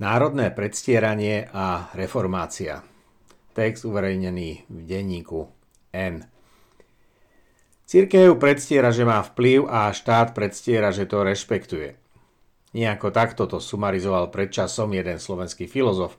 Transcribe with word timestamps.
Národné 0.00 0.48
predstieranie 0.48 1.44
a 1.52 1.92
reformácia. 1.92 2.80
Text 3.52 3.84
uverejnený 3.84 4.64
v 4.72 4.78
denníku 4.88 5.44
N. 5.92 6.24
Církev 7.84 8.32
predstiera, 8.40 8.96
že 8.96 9.04
má 9.04 9.20
vplyv 9.20 9.68
a 9.68 9.92
štát 9.92 10.32
predstiera, 10.32 10.88
že 10.88 11.04
to 11.04 11.20
rešpektuje. 11.20 12.00
Nejako 12.72 13.12
takto 13.12 13.44
to 13.44 13.60
sumarizoval 13.60 14.32
predčasom 14.32 14.88
jeden 14.96 15.20
slovenský 15.20 15.68
filozof. 15.68 16.16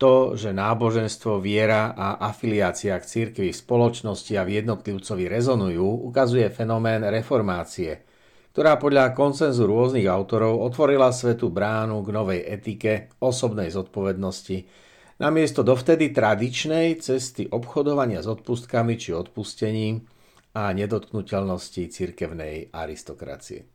To, 0.00 0.32
že 0.32 0.56
náboženstvo, 0.56 1.44
viera 1.44 1.92
a 1.92 2.16
afiliácia 2.24 2.96
k 2.96 3.04
církvi 3.04 3.52
v 3.52 3.60
spoločnosti 3.68 4.32
a 4.32 4.48
v 4.48 4.64
jednotlivcovi 4.64 5.28
rezonujú, 5.28 6.08
ukazuje 6.08 6.48
fenomén 6.48 7.04
reformácie– 7.04 8.00
ktorá 8.54 8.78
podľa 8.78 9.18
koncenzu 9.18 9.66
rôznych 9.66 10.06
autorov 10.06 10.62
otvorila 10.62 11.10
svetu 11.10 11.50
bránu 11.50 12.06
k 12.06 12.08
novej 12.14 12.40
etike 12.46 13.10
osobnej 13.18 13.74
zodpovednosti 13.74 14.70
namiesto 15.18 15.66
dovtedy 15.66 16.14
tradičnej 16.14 17.02
cesty 17.02 17.50
obchodovania 17.50 18.22
s 18.22 18.30
odpustkami 18.30 18.94
či 18.94 19.10
odpustením 19.10 20.06
a 20.54 20.70
nedotknutelnosti 20.70 21.90
cirkevnej 21.90 22.70
aristokracie. 22.70 23.66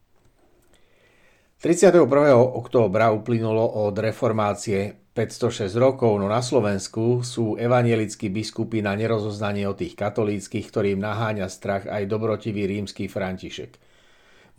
31. 1.60 2.08
októbra 2.40 3.12
uplynulo 3.12 3.84
od 3.84 4.00
reformácie 4.00 5.12
506 5.12 5.76
rokov, 5.76 6.16
no 6.24 6.32
na 6.32 6.40
Slovensku 6.40 7.20
sú 7.20 7.60
evanielickí 7.60 8.32
biskupy 8.32 8.80
na 8.80 8.96
nerozoznanie 8.96 9.68
od 9.68 9.76
tých 9.76 10.00
katolíckých, 10.00 10.72
ktorým 10.72 11.04
naháňa 11.04 11.52
strach 11.52 11.84
aj 11.84 12.08
dobrotivý 12.08 12.64
rímsky 12.64 13.12
František– 13.12 13.76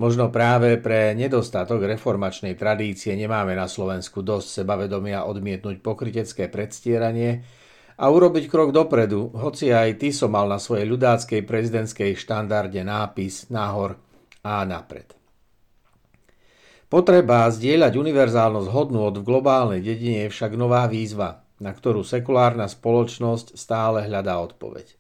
Možno 0.01 0.33
práve 0.33 0.81
pre 0.81 1.13
nedostatok 1.13 1.85
reformačnej 1.85 2.57
tradície 2.57 3.13
nemáme 3.13 3.53
na 3.53 3.69
Slovensku 3.69 4.25
dosť 4.25 4.65
sebavedomia 4.65 5.29
odmietnúť 5.29 5.85
pokrytecké 5.85 6.49
predstieranie 6.49 7.45
a 8.01 8.09
urobiť 8.09 8.49
krok 8.49 8.73
dopredu, 8.73 9.29
hoci 9.37 9.69
aj 9.69 10.01
ty 10.01 10.09
som 10.09 10.33
mal 10.33 10.49
na 10.49 10.57
svojej 10.57 10.89
ľudáckej 10.89 11.45
prezidentskej 11.45 12.17
štandarde 12.17 12.81
nápis 12.81 13.53
nahor 13.53 14.01
a 14.41 14.65
napred. 14.65 15.13
Potreba 16.89 17.45
zdieľať 17.53 17.93
univerzálnosť 18.01 18.73
hodnôt 18.73 19.13
v 19.13 19.21
globálnej 19.21 19.85
dedine 19.85 20.25
je 20.25 20.33
však 20.33 20.57
nová 20.57 20.89
výzva, 20.89 21.45
na 21.61 21.77
ktorú 21.77 22.09
sekulárna 22.09 22.73
spoločnosť 22.73 23.53
stále 23.53 24.09
hľadá 24.09 24.41
odpoveď. 24.41 25.00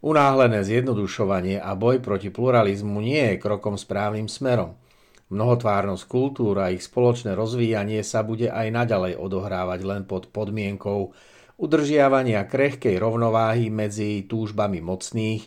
Unáhlené 0.00 0.64
zjednodušovanie 0.64 1.60
a 1.60 1.76
boj 1.76 2.00
proti 2.00 2.32
pluralizmu 2.32 3.04
nie 3.04 3.36
je 3.36 3.36
krokom 3.36 3.76
správnym 3.76 4.32
smerom. 4.32 4.80
Mnohotvárnosť 5.28 6.04
kultúr 6.08 6.56
a 6.56 6.72
ich 6.72 6.80
spoločné 6.80 7.36
rozvíjanie 7.36 8.00
sa 8.00 8.24
bude 8.24 8.48
aj 8.48 8.66
naďalej 8.72 9.20
odohrávať 9.20 9.80
len 9.84 10.02
pod 10.08 10.32
podmienkou 10.32 11.12
udržiavania 11.60 12.48
krehkej 12.48 12.96
rovnováhy 12.96 13.68
medzi 13.68 14.24
túžbami 14.24 14.80
mocných 14.80 15.44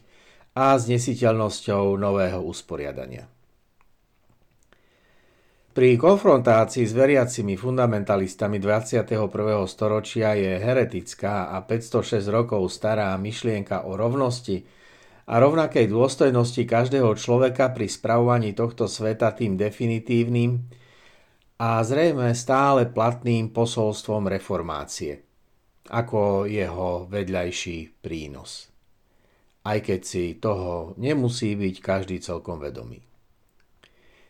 a 0.54 0.78
znesiteľnosťou 0.78 1.98
nového 1.98 2.46
usporiadania. 2.46 3.26
Pri 5.74 5.98
konfrontácii 5.98 6.86
s 6.86 6.94
veriacimi 6.94 7.58
fundamentalistami 7.58 8.62
21. 8.62 9.26
storočia 9.66 10.38
je 10.38 10.62
heretická 10.62 11.50
a 11.50 11.66
506 11.66 12.30
rokov 12.30 12.70
stará 12.70 13.18
myšlienka 13.18 13.90
o 13.90 13.98
rovnosti 13.98 14.62
a 15.26 15.42
rovnakej 15.42 15.90
dôstojnosti 15.90 16.70
každého 16.70 17.18
človeka 17.18 17.74
pri 17.74 17.90
spravovaní 17.90 18.54
tohto 18.54 18.86
sveta 18.86 19.34
tým 19.34 19.58
definitívnym 19.58 20.62
a 21.58 21.82
zrejme 21.82 22.38
stále 22.38 22.86
platným 22.94 23.50
posolstvom 23.50 24.30
reformácie, 24.30 25.26
ako 25.90 26.46
jeho 26.46 27.10
vedľajší 27.10 27.98
prínos. 27.98 28.70
Aj 29.66 29.82
keď 29.82 30.02
si 30.06 30.38
toho 30.38 30.94
nemusí 31.02 31.58
byť 31.58 31.76
každý 31.82 32.22
celkom 32.22 32.62
vedomý. 32.62 33.13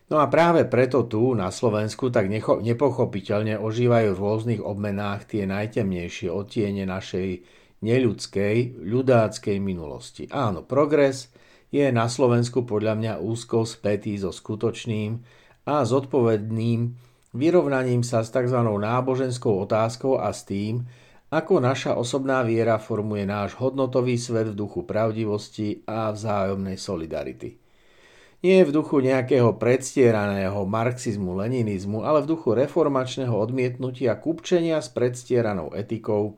No 0.04 0.20
a 0.20 0.28
práve 0.28 0.68
preto 0.68 1.08
tu 1.08 1.32
na 1.32 1.48
Slovensku 1.48 2.12
tak 2.12 2.28
necho- 2.28 2.60
nepochopiteľne 2.60 3.56
ožívajú 3.56 4.12
v 4.12 4.20
rôznych 4.20 4.60
obmenách 4.60 5.32
tie 5.32 5.48
najtemnejšie 5.48 6.28
odtiene 6.28 6.84
našej 6.84 7.40
neľudskej, 7.80 8.84
ľudáckej 8.84 9.56
minulosti. 9.64 10.28
Áno, 10.28 10.60
progres 10.60 11.32
je 11.72 11.88
na 11.88 12.08
Slovensku 12.12 12.68
podľa 12.68 12.94
mňa 13.00 13.12
úzko 13.24 13.64
spätý 13.64 14.20
so 14.20 14.28
skutočným 14.28 15.24
a 15.64 15.84
zodpovedným 15.88 16.80
vyrovnaním 17.32 18.04
sa 18.04 18.20
s 18.20 18.28
tzv. 18.28 18.60
náboženskou 18.60 19.56
otázkou 19.64 20.20
a 20.20 20.30
s 20.36 20.44
tým, 20.44 20.84
ako 21.32 21.58
naša 21.64 21.96
osobná 21.96 22.44
viera 22.44 22.76
formuje 22.76 23.26
náš 23.26 23.56
hodnotový 23.58 24.20
svet 24.20 24.52
v 24.52 24.58
duchu 24.60 24.86
pravdivosti 24.86 25.82
a 25.88 26.12
vzájomnej 26.12 26.78
solidarity. 26.78 27.63
Nie 28.44 28.60
v 28.60 28.76
duchu 28.76 29.00
nejakého 29.00 29.56
predstieraného 29.56 30.68
marxizmu, 30.68 31.32
leninizmu, 31.32 32.04
ale 32.04 32.20
v 32.20 32.36
duchu 32.36 32.52
reformačného 32.52 33.32
odmietnutia 33.32 34.20
kupčenia 34.20 34.84
s 34.84 34.92
predstieranou 34.92 35.72
etikou 35.72 36.36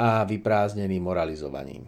a 0.00 0.24
vyprázdneným 0.24 1.04
moralizovaním. 1.04 1.84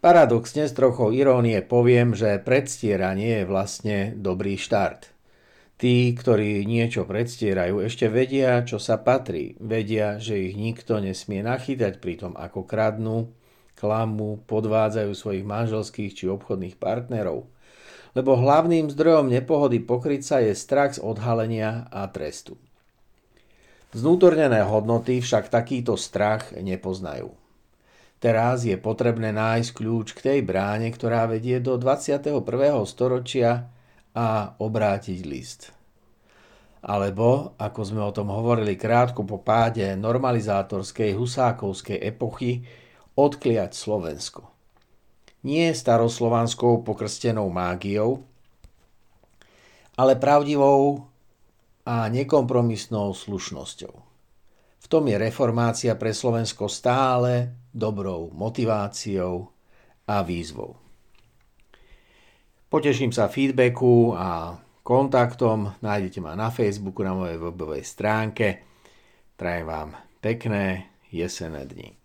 Paradoxne 0.00 0.64
s 0.64 0.72
trochou 0.72 1.12
irónie 1.12 1.60
poviem, 1.60 2.16
že 2.16 2.40
predstieranie 2.40 3.44
je 3.44 3.50
vlastne 3.50 4.16
dobrý 4.16 4.56
štart. 4.56 5.12
Tí, 5.76 6.16
ktorí 6.16 6.64
niečo 6.64 7.04
predstierajú, 7.04 7.84
ešte 7.84 8.08
vedia, 8.08 8.64
čo 8.64 8.80
sa 8.80 8.96
patrí. 8.96 9.60
Vedia, 9.60 10.16
že 10.16 10.40
ich 10.40 10.56
nikto 10.56 11.04
nesmie 11.04 11.44
nachytať 11.44 12.00
pri 12.00 12.16
tom, 12.16 12.32
ako 12.32 12.64
kradnú, 12.64 13.28
klamu, 13.76 14.40
podvádzajú 14.48 15.12
svojich 15.12 15.44
manželských 15.44 16.16
či 16.16 16.24
obchodných 16.32 16.80
partnerov– 16.80 17.44
lebo 18.18 18.34
hlavným 18.34 18.90
zdrojom 18.90 19.30
nepohody 19.30 19.78
pokryca 19.78 20.42
je 20.42 20.50
strach 20.58 20.98
z 20.98 21.00
odhalenia 21.06 21.86
a 21.86 22.10
trestu. 22.10 22.58
Znútornené 23.94 24.66
hodnoty 24.66 25.22
však 25.22 25.46
takýto 25.46 25.94
strach 25.94 26.50
nepoznajú. 26.58 27.30
Teraz 28.18 28.66
je 28.66 28.74
potrebné 28.74 29.30
nájsť 29.30 29.70
kľúč 29.70 30.18
k 30.18 30.20
tej 30.34 30.38
bráne, 30.42 30.90
ktorá 30.90 31.30
vedie 31.30 31.62
do 31.62 31.78
21. 31.78 32.42
storočia 32.90 33.70
a 34.18 34.50
obrátiť 34.58 35.18
list. 35.22 35.70
Alebo, 36.82 37.54
ako 37.54 37.80
sme 37.86 38.02
o 38.02 38.10
tom 38.10 38.34
hovorili 38.34 38.74
krátko 38.74 39.22
po 39.22 39.38
páde 39.46 39.94
normalizátorskej 39.94 41.14
husákovskej 41.14 42.02
epochy, 42.02 42.66
odkliať 43.14 43.78
Slovensko 43.78 44.57
nie 45.48 45.72
staroslovanskou 45.72 46.84
pokrstenou 46.84 47.48
mágiou, 47.48 48.20
ale 49.96 50.20
pravdivou 50.20 51.08
a 51.88 52.12
nekompromisnou 52.12 53.16
slušnosťou. 53.16 53.94
V 54.78 54.86
tom 54.86 55.08
je 55.08 55.16
reformácia 55.16 55.96
pre 55.96 56.12
Slovensko 56.12 56.68
stále 56.68 57.56
dobrou 57.72 58.28
motiváciou 58.36 59.48
a 60.04 60.20
výzvou. 60.20 60.76
Poteším 62.68 63.16
sa 63.16 63.32
feedbacku 63.32 64.12
a 64.12 64.60
kontaktom. 64.84 65.72
Nájdete 65.80 66.20
ma 66.20 66.36
na 66.36 66.52
Facebooku, 66.52 67.00
na 67.00 67.16
mojej 67.16 67.40
webovej 67.40 67.84
stránke. 67.84 68.60
Prajem 69.40 69.66
vám 69.66 69.90
pekné 70.20 70.92
jesenné 71.08 71.64
dni. 71.64 71.97